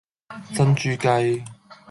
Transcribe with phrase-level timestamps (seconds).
[0.55, 1.43] 珍珠雞